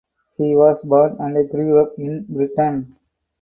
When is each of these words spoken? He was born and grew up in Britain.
He 0.35 0.55
was 0.55 0.81
born 0.81 1.17
and 1.19 1.47
grew 1.51 1.77
up 1.77 1.93
in 1.99 2.23
Britain. 2.27 2.95